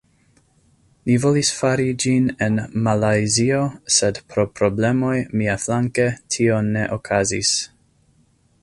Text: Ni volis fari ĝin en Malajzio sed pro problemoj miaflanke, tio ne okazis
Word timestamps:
Ni 1.09 1.17
volis 1.25 1.51
fari 1.57 1.85
ĝin 2.05 2.25
en 2.45 2.57
Malajzio 2.87 3.61
sed 3.97 4.23
pro 4.33 4.47
problemoj 4.61 5.15
miaflanke, 5.43 6.09
tio 6.37 6.61
ne 6.73 6.89
okazis 7.01 7.55